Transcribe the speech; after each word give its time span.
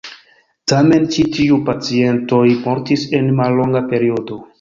Tamen 0.71 1.03
ĉi 1.15 1.25
tiuj 1.35 1.59
pacientoj 1.67 2.39
mortis 2.63 3.05
en 3.19 3.29
mallonga 3.41 3.83
periodo. 3.93 4.39